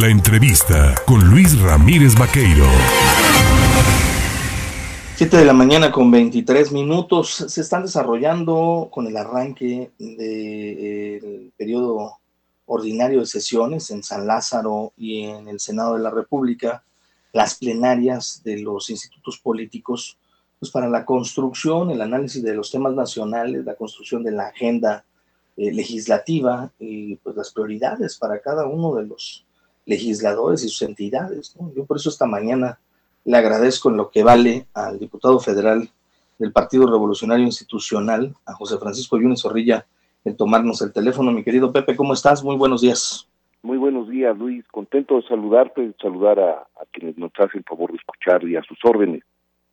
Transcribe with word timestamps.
La 0.00 0.08
entrevista 0.08 0.92
con 1.06 1.30
Luis 1.30 1.56
Ramírez 1.60 2.18
Vaqueiro. 2.18 2.66
7 5.14 5.36
de 5.36 5.44
la 5.44 5.52
mañana 5.52 5.92
con 5.92 6.10
23 6.10 6.72
minutos. 6.72 7.44
Se 7.46 7.60
están 7.60 7.82
desarrollando 7.82 8.88
con 8.90 9.06
el 9.06 9.16
arranque 9.16 9.92
del 9.96 11.52
periodo 11.56 12.18
ordinario 12.66 13.20
de 13.20 13.26
sesiones 13.26 13.88
en 13.92 14.02
San 14.02 14.26
Lázaro 14.26 14.92
y 14.96 15.26
en 15.26 15.46
el 15.46 15.60
Senado 15.60 15.94
de 15.94 16.02
la 16.02 16.10
República 16.10 16.82
las 17.32 17.54
plenarias 17.54 18.42
de 18.42 18.58
los 18.58 18.90
institutos 18.90 19.38
políticos 19.38 20.18
pues 20.58 20.72
para 20.72 20.88
la 20.88 21.04
construcción, 21.04 21.92
el 21.92 22.00
análisis 22.00 22.42
de 22.42 22.54
los 22.54 22.72
temas 22.72 22.94
nacionales, 22.94 23.64
la 23.64 23.76
construcción 23.76 24.24
de 24.24 24.32
la 24.32 24.48
agenda 24.48 25.04
eh, 25.56 25.72
legislativa 25.72 26.72
y 26.80 27.14
pues 27.14 27.36
las 27.36 27.52
prioridades 27.52 28.18
para 28.18 28.40
cada 28.40 28.66
uno 28.66 28.92
de 28.96 29.06
los 29.06 29.43
legisladores 29.86 30.64
y 30.64 30.68
sus 30.68 30.82
entidades. 30.82 31.54
Yo 31.74 31.84
por 31.84 31.96
eso 31.96 32.08
esta 32.08 32.26
mañana 32.26 32.78
le 33.24 33.36
agradezco 33.36 33.90
en 33.90 33.96
lo 33.96 34.10
que 34.10 34.22
vale 34.22 34.66
al 34.74 34.98
diputado 34.98 35.38
federal 35.40 35.88
del 36.38 36.52
Partido 36.52 36.86
Revolucionario 36.86 37.44
Institucional, 37.44 38.34
a 38.44 38.54
José 38.54 38.78
Francisco 38.78 39.18
Yunes 39.18 39.42
Zorrilla, 39.42 39.86
en 40.24 40.36
tomarnos 40.36 40.82
el 40.82 40.92
teléfono. 40.92 41.32
Mi 41.32 41.44
querido 41.44 41.72
Pepe, 41.72 41.96
¿cómo 41.96 42.12
estás? 42.12 42.42
Muy 42.42 42.56
buenos 42.56 42.80
días. 42.80 43.28
Muy 43.62 43.78
buenos 43.78 44.08
días, 44.08 44.36
Luis. 44.36 44.64
Contento 44.68 45.16
de 45.16 45.22
saludarte 45.22 45.82
y 45.82 45.94
saludar 46.00 46.38
a, 46.38 46.50
a 46.50 46.84
quienes 46.92 47.16
nos 47.16 47.32
hacen 47.38 47.58
el 47.58 47.64
favor 47.64 47.90
de 47.90 47.96
escuchar 47.96 48.44
y 48.44 48.56
a 48.56 48.62
sus 48.62 48.78
órdenes. 48.84 49.22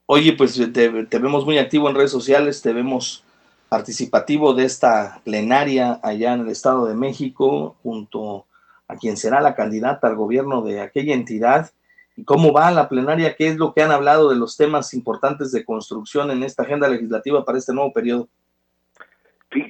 Oye, 0.05 0.33
pues 0.33 0.55
te, 0.73 1.05
te, 1.05 1.19
vemos 1.19 1.45
muy 1.45 1.57
activo 1.57 1.89
en 1.89 1.95
redes 1.95 2.11
sociales, 2.11 2.61
te 2.61 2.73
vemos 2.73 3.23
participativo 3.69 4.53
de 4.53 4.65
esta 4.65 5.21
plenaria 5.23 6.01
allá 6.03 6.33
en 6.33 6.41
el 6.41 6.49
Estado 6.49 6.85
de 6.85 6.95
México, 6.95 7.77
junto 7.81 8.45
a 8.91 8.97
quien 8.97 9.15
será 9.15 9.39
la 9.39 9.55
candidata 9.55 10.07
al 10.07 10.17
gobierno 10.17 10.61
de 10.61 10.81
aquella 10.81 11.13
entidad. 11.13 11.71
¿Y 12.17 12.25
cómo 12.25 12.51
va 12.51 12.71
la 12.71 12.89
plenaria? 12.89 13.35
¿Qué 13.37 13.47
es 13.47 13.55
lo 13.55 13.73
que 13.73 13.81
han 13.81 13.91
hablado 13.91 14.29
de 14.29 14.35
los 14.35 14.57
temas 14.57 14.93
importantes 14.93 15.53
de 15.53 15.63
construcción 15.63 16.29
en 16.29 16.43
esta 16.43 16.63
agenda 16.63 16.89
legislativa 16.89 17.45
para 17.45 17.57
este 17.57 17.73
nuevo 17.73 17.93
periodo? 17.93 18.27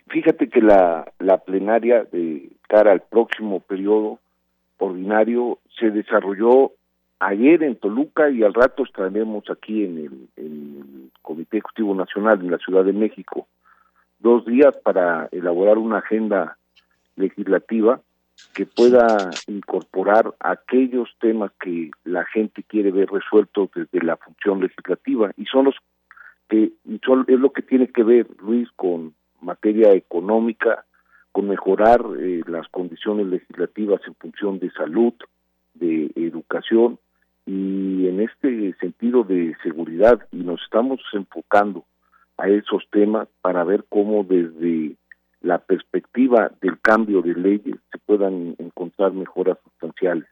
Fíjate 0.09 0.49
que 0.49 0.61
la, 0.61 1.05
plenaria 1.45 2.03
de 2.11 2.49
cara 2.67 2.91
al 2.91 3.01
próximo 3.01 3.59
periodo 3.59 4.19
ordinario 4.79 5.59
se 5.79 5.91
desarrolló 5.91 6.71
ayer 7.19 7.61
en 7.61 7.75
Toluca 7.75 8.31
y 8.31 8.41
al 8.41 8.55
rato 8.55 8.83
estaremos 8.83 9.43
aquí 9.51 9.85
en 9.85 9.97
el, 9.97 10.27
en 10.35 10.77
el, 10.77 11.11
Comité 11.21 11.57
Ejecutivo 11.57 11.93
Nacional 11.93 12.41
en 12.41 12.49
la 12.49 12.57
Ciudad 12.57 12.83
de 12.83 12.93
México. 12.93 13.47
Dos 14.19 14.45
días 14.45 14.75
para 14.83 15.29
elaborar 15.31 15.77
una 15.77 15.99
agenda 15.99 16.57
legislativa 17.15 18.01
que 18.53 18.65
pueda 18.65 19.29
incorporar 19.47 20.33
aquellos 20.39 21.09
temas 21.19 21.51
que 21.59 21.91
la 22.03 22.25
gente 22.25 22.63
quiere 22.63 22.91
ver 22.91 23.09
resueltos 23.09 23.69
desde 23.73 24.05
la 24.05 24.17
función 24.17 24.61
legislativa 24.61 25.31
y 25.37 25.45
son 25.45 25.65
los 25.65 25.75
que 26.49 26.73
son, 27.05 27.25
es 27.27 27.39
lo 27.39 27.53
que 27.53 27.61
tiene 27.61 27.87
que 27.87 28.03
ver 28.03 28.27
Luis 28.41 28.67
con 28.75 29.15
materia 29.39 29.93
económica, 29.93 30.85
con 31.31 31.47
mejorar 31.47 32.01
eh, 32.19 32.41
las 32.45 32.67
condiciones 32.67 33.27
legislativas 33.27 34.01
en 34.05 34.15
función 34.15 34.59
de 34.59 34.69
salud, 34.71 35.13
de 35.73 36.11
educación 36.15 36.99
y 37.45 38.07
en 38.07 38.19
este 38.19 38.75
sentido 38.79 39.23
de 39.23 39.55
seguridad 39.63 40.27
y 40.31 40.37
nos 40.37 40.61
estamos 40.61 40.99
enfocando 41.13 41.85
a 42.37 42.49
esos 42.49 42.83
temas 42.91 43.27
para 43.41 43.63
ver 43.63 43.85
cómo 43.89 44.23
desde 44.23 44.95
la 45.41 45.57
perspectiva 45.59 46.51
del 46.61 46.79
cambio 46.79 47.21
de 47.21 47.33
leyes 47.33 47.75
se 47.91 47.97
puedan 47.99 48.55
encontrar 48.59 49.11
mejoras 49.13 49.57
sustanciales. 49.63 50.27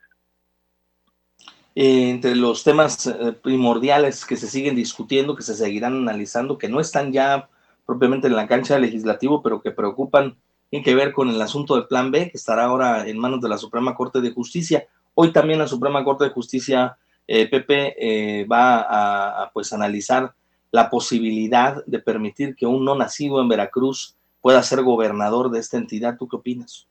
entre 1.75 2.35
los 2.35 2.63
temas 2.63 3.07
eh, 3.07 3.31
primordiales 3.31 4.25
que 4.25 4.35
se 4.35 4.47
siguen 4.47 4.75
discutiendo, 4.75 5.35
que 5.35 5.43
se 5.43 5.55
seguirán 5.55 5.93
analizando, 5.95 6.57
que 6.57 6.67
no 6.67 6.79
están 6.79 7.13
ya 7.13 7.47
propiamente 7.85 8.27
en 8.27 8.35
la 8.35 8.47
cancha 8.47 8.77
legislativo, 8.77 9.41
pero 9.41 9.61
que 9.61 9.71
preocupan, 9.71 10.35
tienen 10.69 10.83
que 10.83 10.93
ver 10.93 11.13
con 11.13 11.29
el 11.29 11.41
asunto 11.41 11.75
del 11.75 11.87
Plan 11.87 12.11
B, 12.11 12.29
que 12.29 12.37
estará 12.37 12.65
ahora 12.65 13.07
en 13.07 13.17
manos 13.17 13.41
de 13.41 13.49
la 13.49 13.57
Suprema 13.57 13.95
Corte 13.95 14.19
de 14.21 14.31
Justicia. 14.31 14.85
Hoy 15.15 15.31
también 15.31 15.59
la 15.59 15.67
Suprema 15.67 16.03
Corte 16.03 16.25
de 16.25 16.31
Justicia, 16.31 16.97
eh, 17.25 17.49
Pepe, 17.49 17.95
eh, 17.97 18.45
va 18.45 18.81
a, 18.81 19.43
a, 19.43 19.51
pues 19.51 19.73
analizar 19.73 20.33
la 20.71 20.89
posibilidad 20.89 21.83
de 21.85 21.99
permitir 21.99 22.55
que 22.55 22.67
un 22.67 22.85
no 22.85 22.93
nacido 22.95 23.41
en 23.41 23.47
Veracruz 23.47 24.18
pueda 24.41 24.61
ser 24.63 24.83
gobernador 24.83 25.49
de 25.49 25.59
esta 25.59 25.77
entidad. 25.77 26.17
¿Tú 26.17 26.27
qué 26.27 26.35
opinas? 26.35 26.87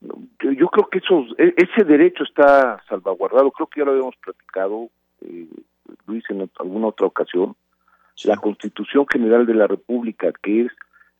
Yo, 0.00 0.68
creo 0.68 0.88
que 0.90 0.98
eso, 0.98 1.24
e, 1.38 1.54
ese 1.56 1.84
derecho 1.84 2.24
está 2.24 2.82
salvaguardado. 2.88 3.50
Creo 3.50 3.66
que 3.66 3.80
ya 3.80 3.86
lo 3.86 3.92
habíamos 3.92 4.16
platicado, 4.16 4.90
eh, 5.22 5.48
Luis, 6.06 6.24
en 6.28 6.50
alguna 6.58 6.88
otra 6.88 7.06
ocasión. 7.06 7.56
Sí. 8.14 8.28
La 8.28 8.36
Constitución 8.36 9.06
General 9.10 9.46
de 9.46 9.54
la 9.54 9.66
República, 9.66 10.32
que 10.42 10.62
es 10.62 10.72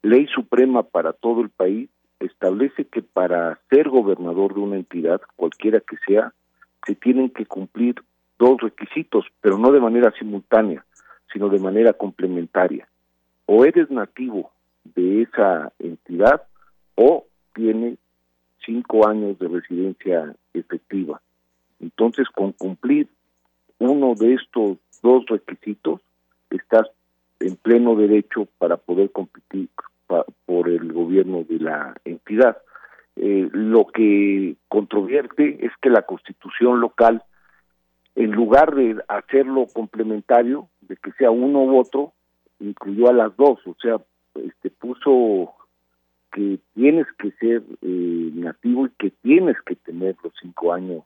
ley 0.02 0.26
suprema 0.26 0.82
para 0.82 1.12
todo 1.12 1.40
el 1.40 1.50
país, 1.50 1.88
establece 2.20 2.84
que 2.84 3.02
para 3.02 3.58
ser 3.70 3.88
gobernador 3.88 4.54
de 4.54 4.60
una 4.60 4.76
entidad, 4.76 5.20
cualquiera 5.36 5.80
que 5.80 5.96
sea, 6.06 6.32
se 6.86 6.94
tienen 6.94 7.30
que 7.30 7.46
cumplir 7.46 7.96
dos 8.38 8.60
requisitos, 8.60 9.24
pero 9.40 9.58
no 9.58 9.72
de 9.72 9.80
manera 9.80 10.12
simultánea, 10.18 10.84
sino 11.32 11.48
de 11.48 11.58
manera 11.58 11.92
complementaria. 11.94 12.86
O 13.46 13.64
eres 13.64 13.90
nativo 13.90 14.52
de 14.84 15.22
esa 15.22 15.72
entidad 15.78 16.42
o 16.94 17.26
tiene 17.54 17.96
cinco 18.64 19.06
años 19.06 19.38
de 19.38 19.48
residencia 19.48 20.34
efectiva. 20.52 21.20
Entonces, 21.80 22.28
con 22.28 22.52
cumplir 22.52 23.08
uno 23.78 24.14
de 24.14 24.34
estos 24.34 24.78
dos 25.02 25.26
requisitos, 25.26 26.00
estás 26.50 26.88
en 27.40 27.56
pleno 27.56 27.94
derecho 27.94 28.48
para 28.58 28.76
poder 28.76 29.10
competir 29.10 29.68
por 30.46 30.68
el 30.68 30.92
gobierno 30.92 31.44
de 31.44 31.58
la 31.58 31.94
entidad. 32.04 32.58
Eh, 33.16 33.48
lo 33.52 33.86
que 33.86 34.56
controvierte 34.68 35.64
es 35.64 35.72
que 35.80 35.90
la 35.90 36.02
constitución 36.02 36.80
local, 36.80 37.22
en 38.14 38.30
lugar 38.32 38.74
de 38.74 39.02
hacerlo 39.08 39.66
complementario, 39.72 40.68
de 40.82 40.96
que 40.96 41.12
sea 41.12 41.30
uno 41.30 41.64
u 41.64 41.78
otro, 41.78 42.12
incluyó 42.60 43.08
a 43.08 43.12
las 43.12 43.36
dos, 43.36 43.58
o 43.66 43.76
sea, 43.80 43.98
este 44.34 44.70
puso 44.70 45.54
que 46.32 46.58
tienes 46.74 47.06
que 47.18 47.30
ser 47.32 47.62
eh, 47.82 48.30
nativo 48.34 48.86
y 48.86 48.90
que 48.98 49.10
tienes 49.10 49.56
que 49.64 49.76
tener 49.76 50.16
los 50.22 50.32
cinco 50.40 50.72
años 50.72 51.04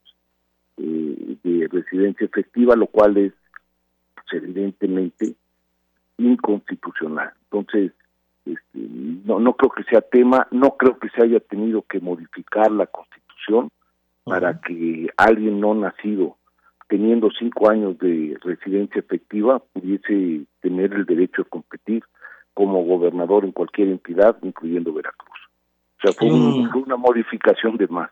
eh, 0.78 1.36
de 1.42 1.68
residencia 1.70 2.24
efectiva, 2.24 2.76
lo 2.76 2.86
cual 2.86 3.16
es 3.18 3.32
pues, 4.14 4.42
evidentemente 4.42 5.34
inconstitucional. 6.16 7.32
Entonces, 7.44 7.92
este, 8.46 8.78
no, 9.24 9.38
no 9.38 9.54
creo 9.54 9.70
que 9.70 9.84
sea 9.84 10.00
tema, 10.00 10.48
no 10.50 10.76
creo 10.76 10.98
que 10.98 11.10
se 11.10 11.22
haya 11.22 11.40
tenido 11.40 11.82
que 11.82 12.00
modificar 12.00 12.70
la 12.70 12.86
constitución 12.86 13.64
uh 13.66 13.68
-huh. 13.68 14.30
para 14.30 14.60
que 14.60 15.08
alguien 15.16 15.60
no 15.60 15.74
nacido 15.74 16.38
teniendo 16.88 17.28
cinco 17.38 17.70
años 17.70 17.98
de 17.98 18.36
residencia 18.40 18.98
efectiva 18.98 19.60
pudiese 19.72 20.46
tener 20.60 20.92
el 20.94 21.04
derecho 21.04 21.42
a 21.42 21.44
competir 21.44 22.02
como 22.58 22.82
gobernador 22.82 23.44
en 23.44 23.52
cualquier 23.52 23.86
entidad, 23.86 24.36
incluyendo 24.42 24.92
Veracruz. 24.92 25.38
O 25.96 26.00
sea, 26.02 26.12
fue, 26.12 26.26
un, 26.28 26.68
fue 26.72 26.82
una 26.82 26.96
modificación 26.96 27.76
de 27.76 27.86
más. 27.86 28.10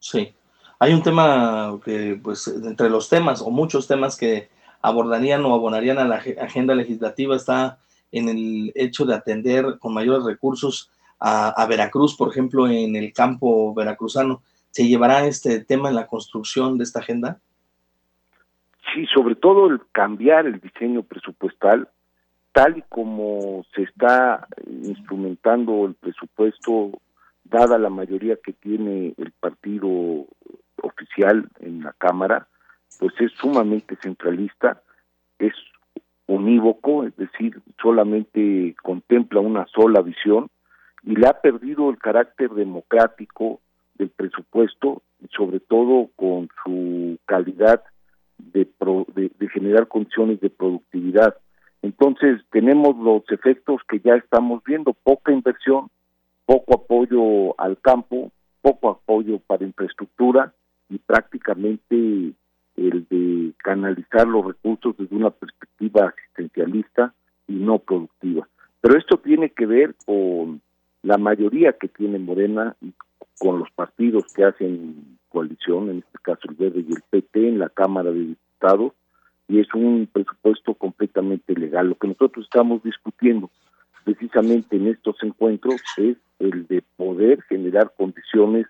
Sí. 0.00 0.34
Hay 0.80 0.92
un 0.92 1.00
tema 1.00 1.78
que, 1.84 2.18
pues, 2.20 2.48
entre 2.48 2.90
los 2.90 3.08
temas, 3.08 3.40
o 3.40 3.50
muchos 3.50 3.86
temas 3.86 4.18
que 4.18 4.48
abordarían 4.82 5.44
o 5.44 5.54
abonarían 5.54 5.98
a 5.98 6.08
la 6.08 6.16
agenda 6.16 6.74
legislativa, 6.74 7.36
está 7.36 7.78
en 8.10 8.28
el 8.28 8.72
hecho 8.74 9.04
de 9.04 9.14
atender 9.14 9.78
con 9.78 9.94
mayores 9.94 10.24
recursos 10.24 10.90
a, 11.20 11.50
a 11.50 11.66
Veracruz, 11.66 12.16
por 12.16 12.30
ejemplo, 12.30 12.66
en 12.66 12.96
el 12.96 13.12
campo 13.12 13.72
veracruzano. 13.74 14.42
¿Se 14.72 14.88
llevará 14.88 15.24
este 15.24 15.64
tema 15.64 15.88
en 15.88 15.94
la 15.94 16.08
construcción 16.08 16.78
de 16.78 16.82
esta 16.82 16.98
agenda? 16.98 17.38
Sí, 18.92 19.06
sobre 19.14 19.36
todo 19.36 19.68
el 19.68 19.80
cambiar 19.92 20.46
el 20.46 20.58
diseño 20.58 21.04
presupuestal 21.04 21.88
tal 22.58 22.76
y 22.76 22.82
como 22.88 23.64
se 23.72 23.82
está 23.82 24.48
instrumentando 24.66 25.86
el 25.86 25.94
presupuesto, 25.94 26.90
dada 27.44 27.78
la 27.78 27.88
mayoría 27.88 28.36
que 28.44 28.52
tiene 28.52 29.14
el 29.16 29.30
partido 29.30 30.26
oficial 30.82 31.48
en 31.60 31.84
la 31.84 31.92
Cámara, 31.92 32.48
pues 32.98 33.14
es 33.20 33.30
sumamente 33.40 33.96
centralista, 34.02 34.82
es 35.38 35.52
unívoco, 36.26 37.04
es 37.04 37.16
decir, 37.16 37.62
solamente 37.80 38.74
contempla 38.82 39.38
una 39.38 39.64
sola 39.66 40.02
visión 40.02 40.50
y 41.04 41.14
le 41.14 41.28
ha 41.28 41.40
perdido 41.40 41.90
el 41.90 41.98
carácter 41.98 42.50
democrático 42.50 43.60
del 43.94 44.10
presupuesto, 44.10 45.02
sobre 45.30 45.60
todo 45.60 46.10
con 46.16 46.48
su 46.64 47.18
calidad 47.24 47.84
de, 48.36 48.66
pro, 48.66 49.06
de, 49.14 49.30
generar 49.48 49.86
condiciones 49.86 50.40
de 50.40 50.50
productividad 50.50 51.36
entonces 51.82 52.40
tenemos 52.50 52.96
los 52.98 53.22
efectos 53.30 53.80
que 53.88 54.00
ya 54.00 54.14
estamos 54.14 54.62
viendo, 54.64 54.92
poca 54.92 55.32
inversión, 55.32 55.88
poco 56.46 56.74
apoyo 56.74 57.58
al 57.60 57.78
campo, 57.80 58.32
poco 58.62 58.90
apoyo 58.90 59.38
para 59.46 59.64
infraestructura 59.64 60.52
y 60.88 60.98
prácticamente 60.98 62.32
el 62.76 63.06
de 63.08 63.52
canalizar 63.58 64.26
los 64.26 64.46
recursos 64.46 64.96
desde 64.96 65.14
una 65.14 65.30
perspectiva 65.30 66.08
asistencialista 66.08 67.14
y 67.46 67.54
no 67.54 67.78
productiva. 67.78 68.48
Pero 68.80 68.98
esto 68.98 69.18
tiene 69.18 69.50
que 69.50 69.66
ver 69.66 69.94
con 70.06 70.60
la 71.02 71.18
mayoría 71.18 71.72
que 71.72 71.88
tiene 71.88 72.18
Morena 72.18 72.76
y 72.80 72.92
con 73.38 73.58
los 73.58 73.70
partidos 73.72 74.24
que 74.34 74.44
hacen 74.44 75.18
coalición, 75.28 75.90
en 75.90 75.98
este 75.98 76.18
caso 76.22 76.40
el 76.48 76.54
Verde 76.56 76.84
y 76.88 76.92
el 76.92 77.02
PT 77.10 77.48
en 77.48 77.58
la 77.58 77.68
Cámara 77.68 78.10
de 78.10 78.20
Diputados, 78.20 78.92
y 79.48 79.60
es 79.60 79.72
un 79.74 80.08
presupuesto 80.12 80.74
completamente 80.74 81.54
legal. 81.54 81.88
Lo 81.88 81.94
que 81.96 82.08
nosotros 82.08 82.44
estamos 82.44 82.82
discutiendo 82.82 83.50
precisamente 84.04 84.76
en 84.76 84.88
estos 84.88 85.16
encuentros 85.22 85.82
es 85.96 86.16
el 86.38 86.66
de 86.66 86.82
poder 86.96 87.42
generar 87.42 87.92
condiciones 87.96 88.66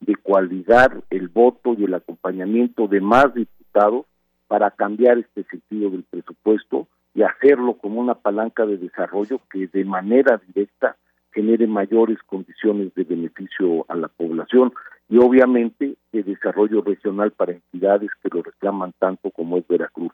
de 0.00 0.14
cualidad 0.16 0.92
el 1.10 1.28
voto 1.28 1.74
y 1.78 1.84
el 1.84 1.94
acompañamiento 1.94 2.86
de 2.86 3.00
más 3.00 3.32
diputados 3.34 4.04
para 4.48 4.70
cambiar 4.70 5.18
este 5.18 5.44
sentido 5.44 5.90
del 5.90 6.04
presupuesto 6.04 6.86
y 7.14 7.22
hacerlo 7.22 7.74
como 7.78 8.00
una 8.00 8.14
palanca 8.14 8.66
de 8.66 8.76
desarrollo 8.76 9.40
que 9.50 9.66
de 9.68 9.84
manera 9.84 10.40
directa 10.46 10.96
genere 11.32 11.66
mayores 11.66 12.18
condiciones 12.26 12.94
de 12.94 13.04
beneficio 13.04 13.84
a 13.88 13.96
la 13.96 14.08
población 14.08 14.72
y 15.08 15.18
obviamente 15.18 15.96
de 16.12 16.22
desarrollo 16.22 16.82
regional 16.82 17.30
para 17.30 17.52
entidades 17.52 18.10
que 18.22 18.28
lo 18.32 18.42
reclaman 18.42 18.92
tanto 18.98 19.30
como 19.30 19.56
es 19.56 19.66
Veracruz. 19.68 20.12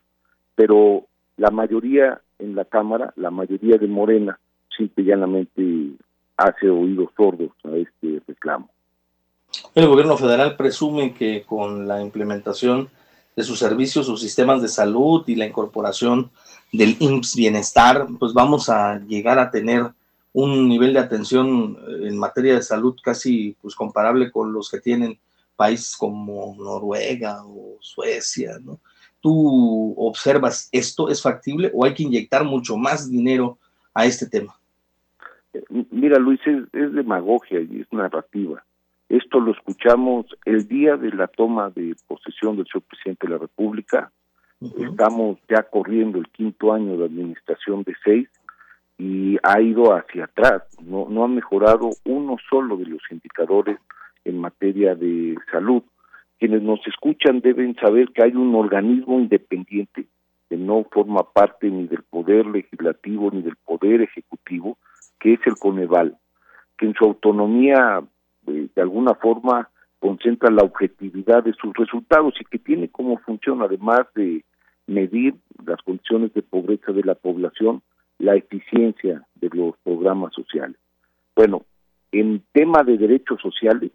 Pero 0.55 1.07
la 1.37 1.51
mayoría 1.51 2.21
en 2.39 2.55
la 2.55 2.65
Cámara, 2.65 3.13
la 3.17 3.31
mayoría 3.31 3.79
de 3.79 3.87
Morena, 3.87 4.39
simple 4.77 5.05
y 5.05 5.07
llanamente 5.07 5.93
hace 6.37 6.69
oídos 6.69 7.11
sordos 7.17 7.51
a 7.65 7.77
este 7.77 8.21
reclamo. 8.27 8.69
El 9.75 9.87
gobierno 9.87 10.17
federal 10.17 10.57
presume 10.57 11.15
que 11.15 11.45
con 11.45 11.87
la 11.87 12.03
implementación 12.03 12.89
de 13.37 13.43
sus 13.43 13.59
servicios, 13.59 14.07
sus 14.07 14.21
sistemas 14.21 14.61
de 14.61 14.69
salud 14.69 15.25
y 15.27 15.37
la 15.37 15.47
incorporación 15.47 16.31
del 16.73 16.97
IMSS 16.99 17.37
Bienestar, 17.37 18.07
pues 18.19 18.33
vamos 18.33 18.69
a 18.69 18.99
llegar 19.01 19.39
a 19.39 19.51
tener 19.51 19.93
un 20.33 20.69
nivel 20.69 20.95
de 20.95 21.01
atención 21.01 21.77
eh, 21.87 22.09
en 22.09 22.19
materia 22.19 22.55
de 22.55 22.63
salud 22.63 22.97
casi 23.03 23.57
pues 23.61 23.75
comparable 23.75 24.31
con 24.31 24.53
los 24.53 24.71
que 24.71 24.81
tienen 24.81 25.19
países 25.57 25.97
como 25.97 26.57
Noruega 26.59 27.45
o 27.45 27.77
Suecia, 27.81 28.59
¿no? 28.63 28.81
¿Tú 29.21 29.95
observas 29.99 30.69
esto 30.73 31.09
es 31.09 31.23
factible 31.23 31.71
o 31.75 31.85
hay 31.85 31.95
que 31.95 32.03
inyectar 32.03 32.45
mucho 32.45 32.77
más 32.77 33.09
dinero 33.09 33.59
a 33.95 34.05
este 34.05 34.27
tema? 34.27 34.59
Mira, 35.91 36.19
Luis, 36.19 36.41
es, 36.47 36.93
demagogia 36.93 37.61
y 37.61 37.83
es 37.83 37.93
narrativa. 37.93 38.65
Esto 39.09 39.39
lo 39.39 39.53
escuchamos 39.53 40.27
el 40.45 40.67
día 40.67 40.97
de 40.97 41.13
la 41.13 41.29
toma 41.29 41.71
de 41.71 41.95
posesión 42.09 42.57
del 42.57 42.67
señor 42.67 42.83
presidente 42.85 43.27
de 43.27 43.33
la 43.35 43.39
República. 43.39 44.11
Estamos 44.61 45.39
ya 45.49 45.63
corriendo 45.65 46.19
el 46.19 46.29
quinto 46.29 46.73
año 46.73 46.97
de 46.97 47.05
administración 47.05 47.83
de 47.83 47.95
seis 48.03 48.29
y 48.99 49.37
ha 49.43 49.61
ido 49.61 49.95
hacia 49.95 50.25
atrás. 50.25 50.63
No, 50.83 51.07
no 51.09 51.25
ha 51.25 51.29
mejorado 51.29 51.91
uno 52.05 52.37
solo 52.49 52.77
de 52.77 52.87
los 52.87 53.03
indicadores 53.11 53.79
en 54.25 54.39
materia 54.39 54.95
de 54.95 55.37
salud. 55.51 55.83
Quienes 56.39 56.63
nos 56.63 56.81
escuchan 56.87 57.41
deben 57.41 57.75
saber 57.77 58.09
que 58.13 58.25
hay 58.25 58.33
un 58.33 58.55
organismo 58.55 59.19
independiente 59.19 60.07
que 60.49 60.57
no 60.57 60.85
forma 60.91 61.23
parte 61.33 61.71
ni 61.71 61.87
del 61.87 62.03
poder 62.03 62.47
legislativo 62.47 63.31
ni 63.31 63.43
del 63.43 63.57
poder 63.57 64.03
ejecutivo, 64.03 64.77
que 65.19 65.35
es 65.35 65.41
el 65.47 65.55
Coneval, 65.55 66.19
que 66.77 66.87
en 66.87 66.95
su 66.95 67.05
autonomía 67.05 68.03
eh, 68.47 68.69
de 68.75 68.83
alguna 68.83 69.15
forma 69.15 69.71
concentra 69.99 70.51
la 70.51 70.63
objetividad 70.63 71.45
de 71.45 71.55
sus 71.55 71.73
resultados 71.75 72.35
y 72.41 72.45
que 72.45 72.59
tiene 72.59 72.89
como 72.89 73.17
función, 73.19 73.63
además 73.63 74.01
de 74.15 74.45
medir 74.87 75.37
las 75.65 75.81
condiciones 75.83 76.35
de 76.35 76.43
pobreza 76.43 76.93
de 76.93 77.05
la 77.05 77.15
población, 77.15 77.83
la 78.23 78.37
eficiencia 78.37 79.27
de 79.35 79.51
los 79.53 79.77
programas 79.83 80.33
sociales. 80.33 80.77
Bueno, 81.35 81.65
en 82.13 82.41
tema 82.53 82.85
de 82.85 82.97
derechos 82.97 83.41
sociales, 83.41 83.91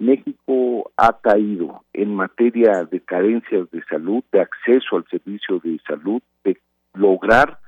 México 0.00 0.90
ha 0.96 1.20
caído 1.20 1.84
en 1.92 2.14
materia 2.14 2.84
de 2.90 3.00
carencias 3.00 3.70
de 3.70 3.82
salud, 3.84 4.24
de 4.32 4.40
acceso 4.40 4.96
al 4.96 5.06
servicio 5.08 5.60
de 5.60 5.78
salud, 5.86 6.20
de 6.42 6.58
lograr 6.94 7.58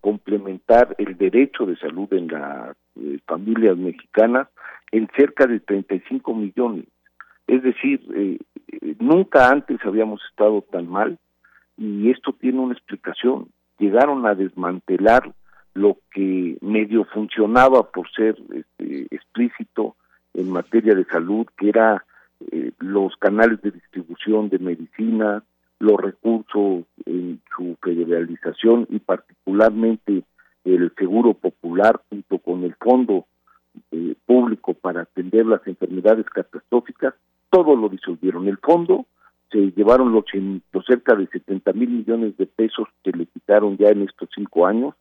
complementar 0.00 0.94
el 0.96 1.18
derecho 1.18 1.66
de 1.66 1.76
salud 1.76 2.10
en 2.12 2.28
las 2.28 2.74
eh, 2.96 3.18
familias 3.26 3.76
mexicanas 3.76 4.48
en 4.92 5.10
cerca 5.14 5.46
de 5.46 5.60
35 5.60 6.34
millones. 6.34 6.86
Es 7.46 7.62
decir, 7.62 8.00
eh, 8.14 8.38
eh, 8.68 8.94
nunca 8.98 9.50
antes 9.50 9.78
habíamos 9.84 10.22
estado 10.30 10.62
tan 10.62 10.88
mal 10.88 11.18
y 11.76 12.10
esto 12.10 12.32
tiene 12.32 12.60
una 12.60 12.72
explicación. 12.72 13.48
Llegaron 13.78 14.24
a 14.24 14.34
desmantelar 14.34 15.34
lo 15.74 15.98
que 16.12 16.58
medio 16.60 17.04
funcionaba 17.04 17.90
por 17.90 18.10
ser 18.10 18.36
este, 18.52 19.06
explícito 19.14 19.96
en 20.34 20.50
materia 20.50 20.94
de 20.94 21.04
salud, 21.04 21.46
que 21.56 21.68
era 21.68 22.04
los 22.78 23.14
canales 23.16 23.60
de 23.62 23.70
distribución 23.70 24.48
de 24.48 24.58
medicina, 24.58 25.44
los 25.78 26.00
recursos 26.00 26.84
en 27.06 27.40
su 27.54 27.76
federalización 27.82 28.86
y 28.90 28.98
particularmente 28.98 30.22
el 30.64 30.92
seguro 30.96 31.34
popular 31.34 32.00
junto 32.08 32.38
con 32.38 32.64
el 32.64 32.74
fondo 32.74 33.26
eh, 33.92 34.14
público 34.26 34.74
para 34.74 35.02
atender 35.02 35.46
las 35.46 35.66
enfermedades 35.66 36.26
catastróficas, 36.26 37.14
todo 37.50 37.74
lo 37.76 37.88
disolvieron. 37.88 38.46
El 38.46 38.58
fondo 38.58 39.06
se 39.50 39.72
llevaron 39.72 40.12
los, 40.12 40.24
los 40.72 40.84
cerca 40.84 41.14
de 41.14 41.26
70 41.28 41.72
mil 41.72 41.88
millones 41.88 42.36
de 42.36 42.46
pesos 42.46 42.88
que 43.02 43.12
le 43.12 43.26
quitaron 43.26 43.76
ya 43.78 43.88
en 43.88 44.02
estos 44.02 44.28
cinco 44.34 44.66
años, 44.66 44.94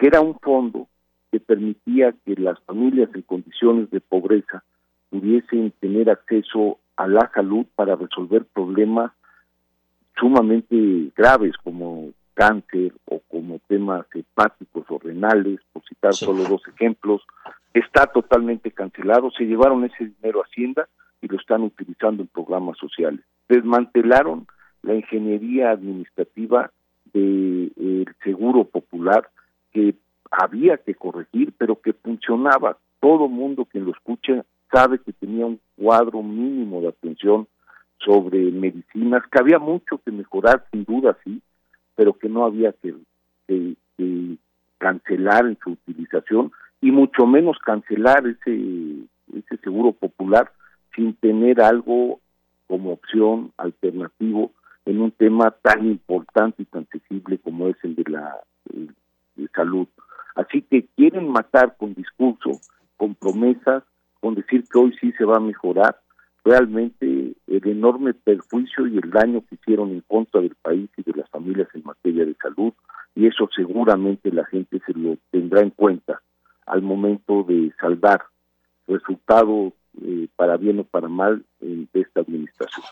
que 0.00 0.06
era 0.06 0.22
un 0.22 0.38
fondo 0.40 0.88
que 1.30 1.40
permitía 1.40 2.14
que 2.24 2.34
las 2.34 2.58
familias 2.60 3.10
en 3.14 3.20
condiciones 3.20 3.90
de 3.90 4.00
pobreza 4.00 4.64
pudiesen 5.10 5.72
tener 5.78 6.08
acceso 6.08 6.78
a 6.96 7.06
la 7.06 7.30
salud 7.34 7.66
para 7.74 7.96
resolver 7.96 8.46
problemas 8.46 9.12
sumamente 10.18 11.12
graves 11.14 11.54
como 11.62 12.12
cáncer 12.32 12.94
o 13.04 13.20
como 13.28 13.58
temas 13.68 14.06
hepáticos 14.14 14.86
o 14.88 14.98
renales, 14.98 15.60
por 15.70 15.82
citar 15.84 16.14
solo 16.14 16.44
dos 16.44 16.62
ejemplos, 16.74 17.20
está 17.74 18.06
totalmente 18.06 18.70
cancelado, 18.70 19.30
se 19.30 19.44
llevaron 19.44 19.84
ese 19.84 20.06
dinero 20.06 20.40
a 20.40 20.46
Hacienda 20.46 20.88
y 21.20 21.28
lo 21.28 21.36
están 21.36 21.62
utilizando 21.62 22.22
en 22.22 22.28
programas 22.28 22.78
sociales. 22.78 23.20
Desmantelaron 23.50 24.46
la 24.80 24.94
ingeniería 24.94 25.72
administrativa 25.72 26.70
del 27.12 28.06
seguro 28.24 28.64
popular 28.64 29.28
que 29.72 29.94
había 30.30 30.76
que 30.78 30.94
corregir, 30.94 31.52
pero 31.58 31.80
que 31.80 31.92
funcionaba. 31.92 32.78
Todo 33.00 33.28
mundo 33.28 33.64
que 33.64 33.80
lo 33.80 33.92
escucha 33.92 34.44
sabe 34.72 34.98
que 35.00 35.12
tenía 35.12 35.46
un 35.46 35.60
cuadro 35.76 36.22
mínimo 36.22 36.80
de 36.80 36.88
atención 36.88 37.46
sobre 37.98 38.50
medicinas, 38.50 39.22
que 39.30 39.38
había 39.38 39.58
mucho 39.58 39.98
que 40.04 40.10
mejorar, 40.10 40.66
sin 40.70 40.84
duda, 40.84 41.18
sí, 41.24 41.42
pero 41.96 42.14
que 42.14 42.28
no 42.28 42.44
había 42.44 42.72
que, 42.72 42.96
cancelar 44.78 45.44
en 45.44 45.58
su 45.62 45.72
utilización 45.72 46.52
y 46.80 46.90
mucho 46.90 47.26
menos 47.26 47.58
cancelar 47.58 48.26
ese, 48.26 49.04
ese 49.34 49.56
seguro 49.62 49.92
popular 49.92 50.50
sin 50.96 51.12
tener 51.16 51.60
algo 51.60 52.18
como 52.66 52.92
opción 52.92 53.52
alternativo 53.58 54.52
en 54.86 55.02
un 55.02 55.10
tema 55.10 55.50
tan 55.62 55.84
importante 55.84 56.62
y 56.62 56.64
tan 56.64 56.86
sensible 56.88 57.38
como 57.38 57.68
es 57.68 57.76
el 57.82 57.94
de 57.94 58.04
la 58.10 58.40
salud. 59.48 59.88
Así 60.34 60.62
que 60.62 60.86
quieren 60.96 61.28
matar 61.28 61.76
con 61.76 61.94
discurso, 61.94 62.60
con 62.96 63.14
promesas, 63.14 63.82
con 64.20 64.34
decir 64.34 64.64
que 64.70 64.78
hoy 64.78 64.94
sí 65.00 65.12
se 65.12 65.24
va 65.24 65.36
a 65.36 65.40
mejorar, 65.40 66.00
realmente 66.44 67.34
el 67.46 67.68
enorme 67.68 68.14
perjuicio 68.14 68.86
y 68.86 68.98
el 68.98 69.10
daño 69.10 69.42
que 69.48 69.56
hicieron 69.56 69.90
en 69.90 70.02
contra 70.02 70.40
del 70.40 70.54
país 70.62 70.88
y 70.96 71.02
de 71.02 71.12
las 71.18 71.28
familias 71.30 71.68
en 71.74 71.84
materia 71.84 72.24
de 72.24 72.34
salud 72.36 72.72
y 73.14 73.26
eso 73.26 73.48
seguramente 73.54 74.32
la 74.32 74.44
gente 74.46 74.80
se 74.86 74.92
lo 74.94 75.16
tendrá 75.30 75.60
en 75.60 75.70
cuenta 75.70 76.22
al 76.66 76.82
momento 76.82 77.42
de 77.42 77.72
saldar 77.80 78.22
resultados 78.86 79.72
eh, 80.02 80.28
para 80.36 80.56
bien 80.56 80.80
o 80.80 80.84
para 80.84 81.08
mal 81.08 81.44
de 81.60 82.00
esta 82.00 82.20
administración. 82.20 82.86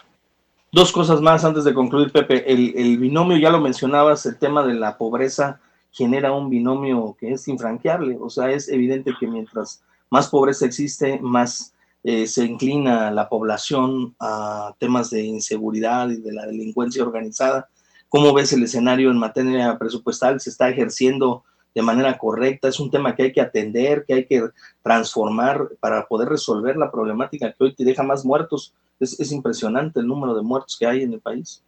Dos 0.71 0.93
cosas 0.93 1.21
más 1.23 1.45
antes 1.45 1.64
de 1.64 1.73
concluir, 1.73 2.12
Pepe. 2.12 2.52
El 2.52 2.99
binomio, 2.99 3.38
ya 3.38 3.50
lo 3.50 3.61
mencionabas, 3.61 4.26
el 4.26 4.38
tema 4.38 4.67
de 4.67 4.75
la 4.75 4.99
pobreza 4.99 5.61
genera 5.99 6.31
un 6.33 6.49
binomio 6.49 7.17
que 7.19 7.33
es 7.33 7.49
infranqueable. 7.49 8.17
O 8.21 8.31
sea, 8.31 8.52
es 8.52 8.69
evidente 8.69 9.12
que 9.19 9.26
mientras 9.26 9.83
más 10.11 10.28
pobreza 10.28 10.64
existe, 10.64 11.19
más 11.21 11.75
eh, 12.05 12.28
se 12.28 12.45
inclina 12.45 13.11
la 13.11 13.28
población 13.28 14.14
a 14.21 14.76
temas 14.78 15.11
de 15.11 15.25
inseguridad 15.25 16.09
y 16.11 16.21
de 16.23 16.33
la 16.33 16.47
delincuencia 16.47 17.02
organizada. 17.02 17.69
¿Cómo 18.09 18.33
ves 18.33 18.52
el 18.52 18.62
escenario 18.62 19.11
en 19.11 19.19
materia 19.19 19.76
presupuestal? 19.76 20.40
¿Se 20.40 20.50
está 20.50 20.69
ejerciendo 20.69 21.43
de 21.75 21.83
manera 21.83 22.17
correcta, 22.17 22.69
es 22.69 22.81
un 22.81 22.90
tema 22.90 23.14
que 23.14 23.25
hay 23.25 23.33
que 23.33 23.40
atender, 23.40 24.05
que 24.05 24.14
hay 24.14 24.25
que 24.25 24.49
transformar 24.83 25.69
para 25.78 26.07
poder 26.07 26.28
resolver 26.28 26.76
la 26.76 26.90
problemática 26.90 27.52
que 27.52 27.64
hoy 27.64 27.75
te 27.75 27.85
deja 27.85 28.02
más 28.02 28.25
muertos. 28.25 28.75
Es, 28.99 29.31
impresionante 29.31 30.00
el 30.00 30.09
número 30.09 30.35
de 30.35 30.43
muertos 30.43 30.76
que 30.76 30.87
hay 30.87 31.02
en 31.02 31.12
el 31.12 31.21
país. 31.21 31.62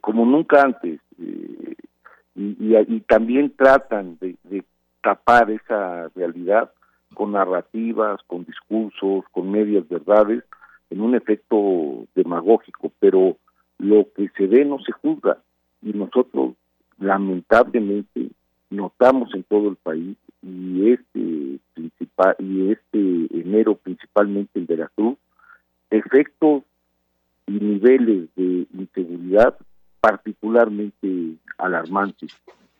Como 0.00 0.24
nunca 0.24 0.62
antes. 0.62 0.98
Eh, 1.20 1.74
y, 2.36 3.00
también 3.08 3.54
tratan 3.56 4.18
de, 4.20 4.36
de 4.44 4.62
tapar 5.02 5.50
esa 5.50 6.08
realidad 6.14 6.70
con 7.14 7.32
narrativas, 7.32 8.20
con 8.26 8.44
discursos, 8.44 9.24
con 9.32 9.50
medias 9.50 9.88
verdades, 9.88 10.44
en 10.90 11.00
un 11.00 11.14
efecto 11.14 12.06
demagógico, 12.14 12.92
pero 13.00 13.36
lo 13.78 14.06
que 14.14 14.28
se 14.36 14.46
ve 14.46 14.64
no 14.64 14.78
se 14.80 14.92
juzga. 14.92 15.38
Y 15.82 15.92
nosotros 15.92 16.54
lamentablemente 16.98 18.30
notamos 18.70 19.34
en 19.34 19.42
todo 19.44 19.68
el 19.68 19.76
país 19.76 20.16
y 20.42 20.92
este 20.92 21.58
principal 21.74 22.36
y 22.38 22.72
este 22.72 23.40
enero 23.40 23.76
principalmente 23.76 24.58
en 24.58 24.66
Veracruz 24.66 25.16
efectos 25.90 26.62
y 27.46 27.52
niveles 27.52 28.28
de 28.34 28.66
inseguridad 28.74 29.56
particularmente 30.06 31.34
alarmantes 31.58 32.30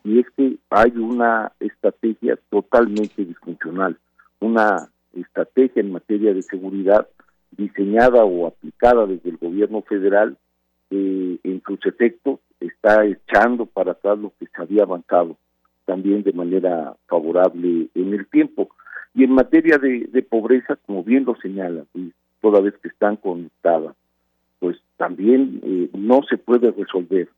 y 0.04 0.20
es 0.20 0.26
que 0.36 0.56
hay 0.70 0.92
una 0.96 1.52
estrategia 1.58 2.38
totalmente 2.50 3.24
disfuncional 3.24 3.96
una 4.40 4.88
estrategia 5.14 5.80
en 5.80 5.92
materia 5.92 6.32
de 6.32 6.42
seguridad 6.42 7.08
diseñada 7.50 8.24
o 8.24 8.46
aplicada 8.46 9.06
desde 9.06 9.30
el 9.30 9.38
gobierno 9.38 9.82
federal 9.82 10.36
eh, 10.90 11.38
en 11.42 11.62
sus 11.66 11.84
efectos 11.86 12.38
está 12.60 13.04
echando 13.04 13.66
para 13.66 13.92
atrás 13.92 14.18
lo 14.18 14.32
que 14.38 14.46
se 14.46 14.62
había 14.62 14.84
avanzado 14.84 15.36
también 15.86 16.22
de 16.22 16.32
manera 16.34 16.94
favorable 17.06 17.88
en 17.94 18.12
el 18.12 18.26
tiempo. 18.26 18.68
Y 19.14 19.24
en 19.24 19.30
materia 19.30 19.78
de, 19.78 20.22
pobreza, 20.28 20.76
como 20.84 21.02
bien 21.02 21.24
lo 21.24 21.34
señala, 21.36 21.84
toda 22.42 22.60
vez 22.60 22.74
que 22.82 22.88
están 22.88 23.16
conectadas, 23.16 23.95
también 24.96 25.60
eh, 25.62 25.90
no 25.94 26.22
se 26.28 26.38
puede 26.38 26.70
resolver 26.70 27.28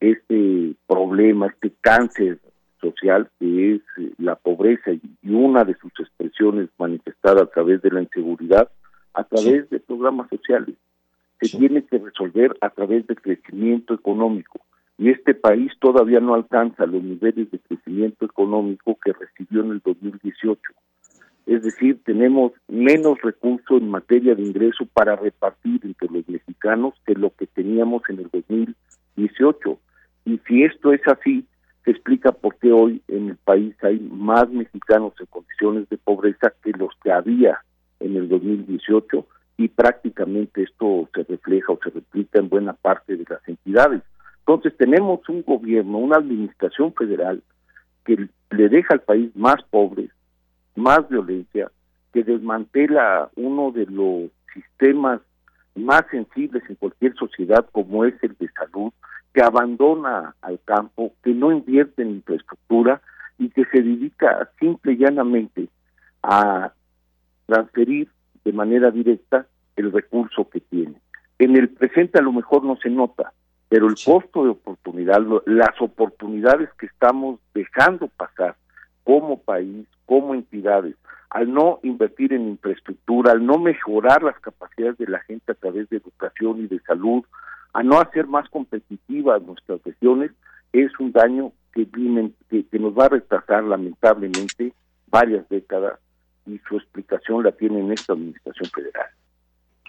este 0.00 0.74
problema, 0.86 1.46
este 1.46 1.72
cáncer 1.80 2.38
social 2.80 3.28
que 3.38 3.74
es 3.74 3.80
eh, 3.98 4.12
la 4.18 4.36
pobreza 4.36 4.92
y 4.92 5.30
una 5.30 5.64
de 5.64 5.74
sus 5.74 5.92
expresiones 5.98 6.68
manifestada 6.78 7.42
a 7.42 7.46
través 7.46 7.82
de 7.82 7.90
la 7.90 8.02
inseguridad, 8.02 8.70
a 9.14 9.24
través 9.24 9.68
de 9.70 9.80
programas 9.80 10.28
sociales. 10.28 10.76
Se 11.40 11.56
tiene 11.56 11.84
que 11.84 11.98
resolver 11.98 12.56
a 12.60 12.70
través 12.70 13.06
de 13.06 13.14
crecimiento 13.14 13.94
económico. 13.94 14.60
Y 14.96 15.10
este 15.10 15.34
país 15.34 15.70
todavía 15.80 16.18
no 16.18 16.34
alcanza 16.34 16.84
los 16.86 17.02
niveles 17.02 17.50
de 17.52 17.58
crecimiento 17.60 18.24
económico 18.24 18.98
que 19.04 19.12
recibió 19.12 19.62
en 19.62 19.72
el 19.72 19.82
2018. 19.84 20.60
Es 21.48 21.62
decir, 21.62 21.98
tenemos 22.04 22.52
menos 22.68 23.18
recursos 23.22 23.80
en 23.80 23.88
materia 23.88 24.34
de 24.34 24.42
ingreso 24.42 24.84
para 24.92 25.16
repartir 25.16 25.80
entre 25.82 26.08
los 26.08 26.28
mexicanos 26.28 26.92
que 27.06 27.14
lo 27.14 27.34
que 27.34 27.46
teníamos 27.46 28.02
en 28.10 28.18
el 28.18 28.28
2018. 28.30 29.78
Y 30.26 30.38
si 30.46 30.64
esto 30.64 30.92
es 30.92 31.00
así, 31.08 31.46
se 31.86 31.92
explica 31.92 32.32
por 32.32 32.56
qué 32.56 32.70
hoy 32.70 33.00
en 33.08 33.30
el 33.30 33.36
país 33.36 33.74
hay 33.82 33.98
más 33.98 34.50
mexicanos 34.50 35.14
en 35.18 35.24
condiciones 35.24 35.88
de 35.88 35.96
pobreza 35.96 36.52
que 36.62 36.72
los 36.72 36.90
que 37.02 37.12
había 37.12 37.62
en 38.00 38.16
el 38.16 38.28
2018 38.28 39.26
y 39.56 39.68
prácticamente 39.68 40.64
esto 40.64 41.08
se 41.14 41.24
refleja 41.24 41.72
o 41.72 41.80
se 41.82 41.88
replica 41.88 42.40
en 42.40 42.50
buena 42.50 42.74
parte 42.74 43.16
de 43.16 43.24
las 43.26 43.40
entidades. 43.48 44.02
Entonces 44.40 44.76
tenemos 44.76 45.26
un 45.30 45.42
gobierno, 45.44 45.96
una 45.96 46.18
administración 46.18 46.92
federal 46.92 47.42
que 48.04 48.28
le 48.50 48.68
deja 48.68 48.92
al 48.92 49.00
país 49.00 49.34
más 49.34 49.62
pobre, 49.70 50.10
más 50.78 51.08
violencia, 51.08 51.70
que 52.12 52.24
desmantela 52.24 53.30
uno 53.36 53.70
de 53.70 53.86
los 53.86 54.30
sistemas 54.54 55.20
más 55.74 56.04
sensibles 56.10 56.62
en 56.68 56.76
cualquier 56.76 57.14
sociedad 57.14 57.66
como 57.72 58.04
es 58.04 58.14
el 58.22 58.34
de 58.38 58.48
salud, 58.52 58.92
que 59.32 59.42
abandona 59.42 60.34
al 60.40 60.58
campo, 60.64 61.12
que 61.22 61.32
no 61.34 61.52
invierte 61.52 62.02
en 62.02 62.10
infraestructura 62.10 63.00
y 63.38 63.50
que 63.50 63.64
se 63.66 63.82
dedica 63.82 64.50
simple 64.58 64.92
y 64.92 64.98
llanamente 64.98 65.68
a 66.22 66.72
transferir 67.46 68.08
de 68.44 68.52
manera 68.52 68.90
directa 68.90 69.46
el 69.76 69.92
recurso 69.92 70.48
que 70.48 70.60
tiene. 70.60 71.00
En 71.38 71.56
el 71.56 71.68
presente 71.68 72.18
a 72.18 72.22
lo 72.22 72.32
mejor 72.32 72.64
no 72.64 72.76
se 72.76 72.90
nota, 72.90 73.32
pero 73.68 73.86
el 73.86 73.94
costo 74.02 74.44
de 74.44 74.50
oportunidad, 74.50 75.20
las 75.46 75.80
oportunidades 75.80 76.70
que 76.78 76.86
estamos 76.86 77.38
dejando 77.54 78.08
pasar 78.08 78.56
como 79.08 79.38
país, 79.38 79.86
como 80.04 80.34
entidades, 80.34 80.94
al 81.30 81.50
no 81.50 81.80
invertir 81.82 82.34
en 82.34 82.46
infraestructura, 82.46 83.32
al 83.32 83.46
no 83.46 83.56
mejorar 83.58 84.22
las 84.22 84.38
capacidades 84.38 84.98
de 84.98 85.06
la 85.06 85.20
gente 85.20 85.50
a 85.50 85.54
través 85.54 85.88
de 85.88 85.96
educación 85.96 86.62
y 86.62 86.66
de 86.66 86.78
salud, 86.80 87.24
a 87.72 87.82
no 87.82 87.98
hacer 87.98 88.26
más 88.26 88.46
competitivas 88.50 89.40
nuestras 89.40 89.82
regiones, 89.82 90.32
es 90.74 90.90
un 91.00 91.12
daño 91.12 91.52
que, 91.72 91.88
que, 91.90 92.78
nos 92.78 92.92
va 92.92 93.06
a 93.06 93.08
retrasar 93.08 93.64
lamentablemente 93.64 94.74
varias 95.06 95.48
décadas 95.48 95.98
y 96.44 96.60
su 96.68 96.76
explicación 96.76 97.42
la 97.42 97.52
tiene 97.52 97.80
en 97.80 97.92
esta 97.92 98.12
administración 98.12 98.68
federal. 98.68 99.06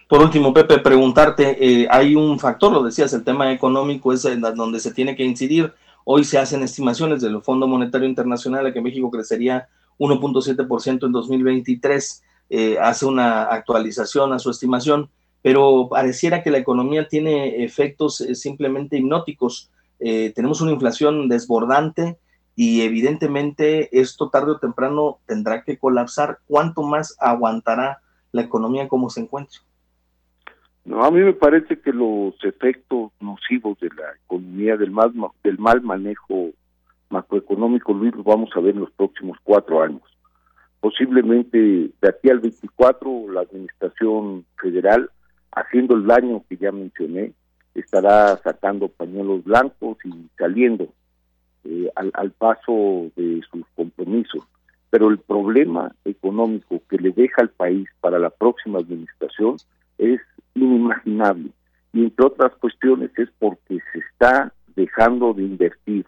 Por 0.08 0.22
último, 0.22 0.54
Pepe, 0.54 0.80
preguntarte, 0.80 1.58
eh, 1.60 1.88
hay 1.92 2.16
un 2.16 2.40
factor, 2.40 2.72
lo 2.72 2.84
decías, 2.84 3.12
el 3.12 3.26
tema 3.26 3.52
económico 3.52 4.14
es 4.14 4.24
en 4.24 4.40
donde 4.40 4.80
se 4.80 4.94
tiene 4.94 5.18
que 5.18 5.26
incidir. 5.26 5.74
Hoy 6.12 6.24
se 6.24 6.40
hacen 6.40 6.64
estimaciones 6.64 7.22
del 7.22 7.40
Fondo 7.44 7.68
Monetario 7.68 8.08
Internacional 8.08 8.66
a 8.66 8.74
que 8.74 8.82
México 8.82 9.12
crecería 9.12 9.70
1.7% 10.00 11.06
en 11.06 11.12
2023. 11.12 12.24
Eh, 12.50 12.80
hace 12.82 13.06
una 13.06 13.44
actualización 13.44 14.34
a 14.34 14.40
su 14.40 14.50
estimación 14.50 15.12
pero 15.44 15.88
pareciera 15.88 16.42
que 16.42 16.50
la 16.50 16.58
economía 16.58 17.08
tiene 17.08 17.64
efectos 17.64 18.22
eh, 18.22 18.34
simplemente 18.34 18.98
hipnóticos. 18.98 19.70
Eh, 20.00 20.34
tenemos 20.36 20.62
una 20.62 20.72
inflación 20.72 21.30
desbordante 21.30 22.18
y 22.56 22.82
evidentemente 22.82 24.00
esto 24.00 24.32
tarde 24.32 24.54
o 24.54 24.58
temprano 24.58 25.20
tendrá 25.28 25.64
que 25.64 25.78
colapsar. 25.78 26.40
¿Cuánto 26.48 26.82
más 26.82 27.16
aguantará 27.20 28.02
la 28.32 28.42
economía 28.42 28.88
como 28.88 29.12
se 29.12 29.22
encuentra? 29.22 29.60
No, 30.90 31.04
a 31.04 31.12
mí 31.12 31.20
me 31.20 31.34
parece 31.34 31.80
que 31.80 31.94
los 31.94 32.34
efectos 32.44 33.12
nocivos 33.20 33.80
de 33.80 33.90
la 33.90 34.12
economía, 34.26 34.76
del 34.76 34.90
mal, 34.90 35.14
del 35.44 35.60
mal 35.60 35.84
manejo 35.84 36.50
macroeconómico, 37.12 37.94
Luis, 37.94 38.16
los 38.16 38.26
vamos 38.26 38.50
a 38.56 38.60
ver 38.60 38.74
en 38.74 38.80
los 38.80 38.92
próximos 38.94 39.38
cuatro 39.44 39.84
años. 39.84 40.02
Posiblemente 40.80 41.60
de 41.60 42.10
aquí 42.10 42.32
al 42.32 42.40
24 42.40 43.32
la 43.32 43.42
administración 43.42 44.46
federal 44.60 45.12
haciendo 45.52 45.94
el 45.94 46.08
daño 46.08 46.44
que 46.50 46.58
ya 46.58 46.72
mencioné, 46.72 47.34
estará 47.76 48.38
sacando 48.38 48.88
pañuelos 48.88 49.44
blancos 49.44 50.00
y 50.04 50.10
saliendo 50.40 50.88
eh, 51.66 51.88
al, 51.94 52.32
paso 52.32 53.12
de 53.16 53.44
sus 53.52 53.64
compromisos. 53.76 54.44
Pero 54.90 55.10
el 55.10 55.20
problema 55.20 55.94
económico 56.04 56.82
que 56.90 56.98
le 56.98 57.12
deja 57.12 57.44
al 57.44 57.50
país 57.50 57.88
para 58.02 58.18
la 58.18 58.32
próxima 58.32 58.80
administración 58.80 59.58
es 60.00 60.20
inimaginable. 60.56 61.52
Y 61.94 62.04
entre 62.04 62.26
otras 62.26 62.56
cuestiones 62.56 63.12
es 63.18 63.30
porque 63.38 63.80
se 63.94 64.00
está 64.00 64.54
dejando 64.76 65.34
de 65.34 65.44
invertir 65.44 66.06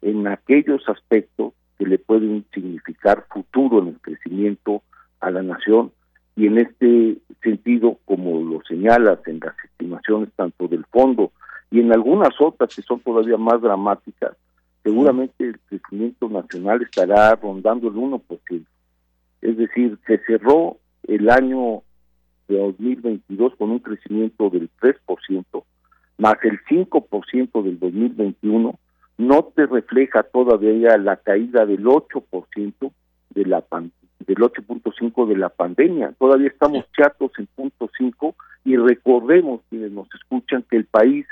en 0.00 0.26
aquellos 0.26 0.88
aspectos 0.88 1.52
que 1.78 1.86
le 1.86 1.98
pueden 1.98 2.44
significar 2.54 3.26
futuro 3.30 3.80
en 3.80 3.88
el 3.88 4.00
crecimiento 4.00 4.82
a 5.20 5.30
la 5.30 5.42
nación 5.42 5.92
y 6.36 6.46
en 6.46 6.58
este 6.58 7.18
sentido, 7.42 7.98
como 8.04 8.40
lo 8.42 8.62
señalas 8.62 9.20
en 9.26 9.40
las 9.40 9.54
estimaciones 9.64 10.30
tanto 10.34 10.66
del 10.68 10.84
fondo 10.86 11.32
y 11.70 11.80
en 11.80 11.92
algunas 11.92 12.34
otras 12.40 12.74
que 12.74 12.82
son 12.82 13.00
todavía 13.00 13.36
más 13.36 13.60
dramáticas, 13.60 14.36
seguramente 14.82 15.44
el 15.44 15.58
crecimiento 15.60 16.28
nacional 16.28 16.82
estará 16.82 17.34
rondando 17.36 17.88
el 17.88 17.94
1%. 17.94 18.64
Es 19.42 19.56
decir, 19.56 19.98
se 20.06 20.18
cerró 20.26 20.78
el 21.06 21.30
año 21.30 21.82
de 22.48 22.58
2022 22.58 23.54
con 23.56 23.70
un 23.70 23.78
crecimiento 23.78 24.50
del 24.50 24.70
3%, 24.80 25.64
más 26.18 26.36
el 26.42 26.60
5% 26.64 27.62
del 27.62 27.78
2021, 27.78 28.78
no 29.18 29.44
te 29.54 29.66
refleja 29.66 30.22
todavía 30.24 30.96
la 30.98 31.16
caída 31.16 31.66
del 31.66 31.84
8% 31.84 32.92
de 33.30 33.46
la, 33.46 33.64
del 33.70 34.36
8.5 34.36 35.28
de 35.28 35.36
la 35.36 35.48
pandemia. 35.48 36.14
Todavía 36.18 36.48
estamos 36.48 36.84
chatos 36.96 37.32
en 37.38 37.46
punto 37.46 37.90
5 37.96 38.34
y 38.64 38.76
recordemos 38.76 39.60
quienes 39.70 39.92
nos 39.92 40.08
escuchan 40.14 40.64
que 40.68 40.76
el 40.76 40.86
país 40.86 41.26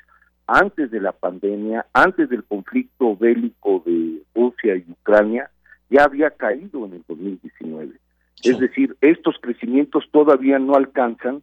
antes 0.46 0.90
de 0.90 1.00
la 1.00 1.12
pandemia, 1.12 1.86
antes 1.92 2.28
del 2.28 2.44
conflicto 2.44 3.16
bélico 3.16 3.82
de 3.86 4.22
Rusia 4.34 4.76
y 4.76 4.84
Ucrania, 4.90 5.50
ya 5.88 6.04
había 6.04 6.30
caído 6.30 6.84
en 6.86 6.94
el 6.94 7.04
2019. 7.08 7.92
Es 8.42 8.58
decir, 8.58 8.96
estos 9.00 9.36
crecimientos 9.40 10.04
todavía 10.10 10.58
no 10.58 10.74
alcanzan 10.74 11.42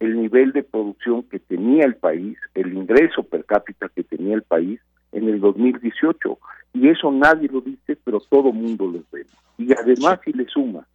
el 0.00 0.20
nivel 0.20 0.52
de 0.52 0.62
producción 0.62 1.22
que 1.24 1.38
tenía 1.38 1.84
el 1.84 1.94
país, 1.94 2.38
el 2.54 2.72
ingreso 2.72 3.22
per 3.22 3.44
cápita 3.44 3.88
que 3.88 4.02
tenía 4.02 4.34
el 4.34 4.42
país 4.42 4.80
en 5.12 5.28
el 5.28 5.40
2018. 5.40 6.38
Y 6.72 6.86
Y 6.86 6.88
eso 6.88 7.12
nadie 7.12 7.48
lo 7.48 7.60
dice, 7.60 7.96
pero 8.02 8.20
todo 8.20 8.52
mundo 8.52 8.86
lo 8.86 9.04
ve. 9.12 9.26
Y 9.58 9.72
además 9.72 10.20
si 10.24 10.32
le 10.32 10.46
suma, 10.46 10.86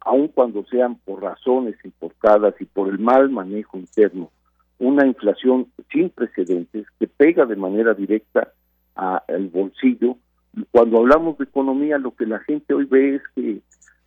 aun 0.00 0.28
cuando 0.28 0.64
sean 0.66 0.96
por 1.04 1.22
razones 1.22 1.76
importadas 1.84 2.54
y 2.60 2.64
por 2.64 2.88
el 2.88 2.98
mal 2.98 3.28
manejo 3.28 3.76
interno, 3.76 4.30
una 4.78 5.06
inflación 5.06 5.66
sin 5.90 6.10
precedentes 6.10 6.86
que 6.98 7.08
pega 7.08 7.44
de 7.46 7.56
manera 7.56 7.94
directa 7.94 8.52
al 8.94 9.48
bolsillo. 9.48 10.16
Cuando 10.70 10.98
hablamos 10.98 11.36
de 11.38 11.44
economía, 11.44 11.98
lo 11.98 12.14
que 12.14 12.26
la 12.26 12.38
gente 12.40 12.72
hoy 12.74 12.84
ve 12.84 13.16
es 13.16 13.22
que 13.34 13.60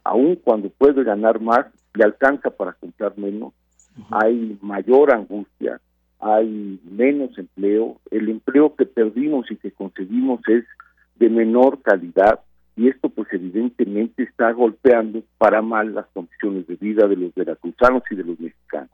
aun 0.10 0.36
cuando 0.36 0.70
puede 0.70 1.04
ganar 1.04 1.40
más, 1.40 1.68
le 1.94 2.04
alcanza 2.04 2.50
para 2.50 2.74
comprar 2.74 3.18
menos, 3.18 3.54
hay 4.10 4.58
mayor 4.62 5.14
angustia, 5.14 5.80
hay 6.20 6.80
menos 6.84 7.38
empleo, 7.38 7.98
el 8.12 8.30
empleo 8.30 8.76
que 8.76 8.86
perdimos 8.86 9.50
y 9.52 9.56
que 9.56 9.72
conseguimos 9.72 10.42
es 10.48 10.66
de 11.16 11.30
menor 11.30 11.82
calidad 11.82 12.40
y 12.76 12.88
esto 12.88 13.10
pues 13.10 13.28
evidentemente 13.32 14.24
está 14.24 14.52
golpeando 14.52 15.22
para 15.38 15.62
mal 15.62 15.94
las 15.94 16.08
condiciones 16.14 16.66
de 16.68 16.76
vida 16.76 17.08
de 17.08 17.18
los 17.18 17.34
veracruzanos 17.36 18.04
y 18.10 18.16
de 18.16 18.24
los 18.24 18.40
mexicanos. 18.40 18.90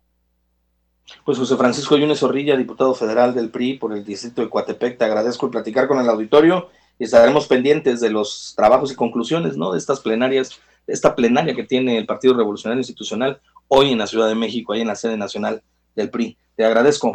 Pues 1.24 1.38
José 1.38 1.56
Francisco 1.56 1.96
Yunes 1.96 2.20
Zorrilla, 2.20 2.58
diputado 2.58 2.96
federal 2.96 3.36
del 3.36 3.52
PRI 3.52 3.78
por 3.78 3.94
el 3.94 4.04
distrito 4.04 4.42
de 4.42 4.50
Coatepec, 4.50 4.98
te 4.98 5.06
agradezco 5.06 5.46
el 5.46 5.52
platicar 5.52 5.88
con 5.88 6.00
el 6.00 6.10
auditorio 6.10 6.70
y 6.98 7.04
estaremos 7.04 7.48
pendientes 7.48 8.00
de 8.00 8.10
los 8.10 8.54
trabajos 8.56 8.92
y 8.92 8.96
conclusiones 8.96 9.56
¿no? 9.56 9.72
de 9.72 9.78
estas 9.78 10.00
plenarias, 10.00 10.60
esta 10.88 11.16
plenaria 11.16 11.56
que 11.56 11.64
tiene 11.64 11.98
el 11.98 12.06
Partido 12.06 12.36
Revolucionario 12.36 12.80
Institucional 12.80 13.40
hoy 13.68 13.92
en 13.92 13.98
la 13.98 14.08
Ciudad 14.08 14.28
de 14.28 14.36
México, 14.36 14.74
ahí 14.74 14.82
en 14.82 14.88
la 14.88 14.96
sede 14.96 15.18
nacional 15.18 15.62
del 15.96 16.10
PRI. 16.10 16.38
Te 16.56 16.66
agradezco. 16.66 17.14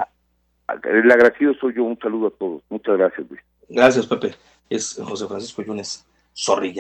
El 0.85 1.11
agradecido 1.11 1.55
soy 1.61 1.75
yo. 1.75 1.85
Un 1.85 1.99
saludo 1.99 2.29
a 2.29 2.31
todos. 2.31 2.63
Muchas 2.69 2.97
gracias, 2.97 3.29
Luis. 3.29 3.41
Gracias, 3.69 4.07
Pepe. 4.07 4.35
Es 4.69 5.01
José 5.03 5.27
Francisco 5.27 5.63
Yunes 5.63 6.07
Zorrilla. 6.37 6.79